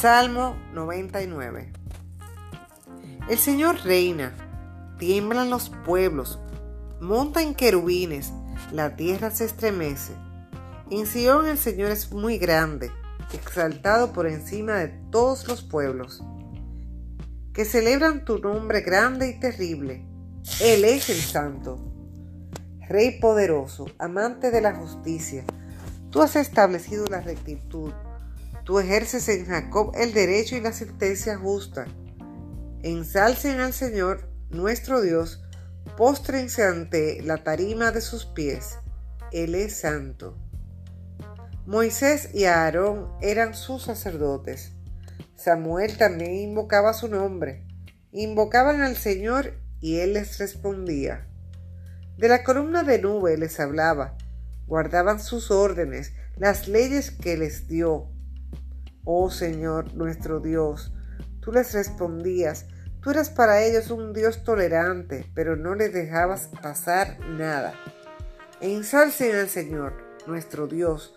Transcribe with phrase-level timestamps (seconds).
[0.00, 1.72] Salmo 99.
[3.30, 4.34] El Señor reina,
[4.98, 6.40] tiemblan los pueblos,
[7.00, 8.32] montan querubines,
[8.72, 10.12] la tierra se estremece.
[10.90, 12.90] En Sion el Señor es muy grande,
[13.32, 16.22] exaltado por encima de todos los pueblos,
[17.54, 20.04] que celebran tu nombre grande y terrible.
[20.60, 21.78] Él es el Santo,
[22.88, 25.44] Rey poderoso, amante de la justicia.
[26.10, 27.92] Tú has establecido la rectitud
[28.64, 31.86] Tú ejerces en Jacob el derecho y la sentencia justa.
[32.82, 35.44] Ensalcen al Señor, nuestro Dios,
[35.98, 38.78] póstrense ante la tarima de sus pies.
[39.32, 40.38] Él es santo.
[41.66, 44.72] Moisés y Aarón eran sus sacerdotes.
[45.36, 47.66] Samuel también invocaba su nombre.
[48.12, 51.26] Invocaban al Señor y Él les respondía.
[52.16, 54.16] De la columna de nube les hablaba.
[54.66, 58.08] Guardaban sus órdenes, las leyes que les dio
[59.04, 60.92] Oh Señor nuestro Dios,
[61.40, 62.66] tú les respondías,
[63.00, 67.74] tú eras para ellos un Dios tolerante, pero no les dejabas pasar nada.
[68.60, 69.92] Ensalcen al Señor
[70.26, 71.14] nuestro Dios,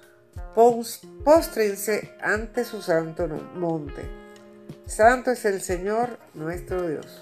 [1.23, 4.03] póstrense ante su santo monte.
[4.85, 7.19] Santo es el Señor nuestro Dios.